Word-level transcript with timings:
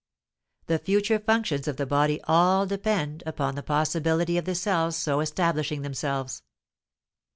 The 0.65 0.79
future 0.79 1.19
functions 1.19 1.67
of 1.67 1.77
the 1.77 1.85
body 1.85 2.19
all 2.23 2.65
depend 2.65 3.21
upon 3.27 3.53
the 3.53 3.61
possibility 3.61 4.35
of 4.35 4.45
the 4.45 4.55
cells 4.55 4.95
so 4.95 5.19
establishing 5.19 5.83
themselves. 5.83 6.41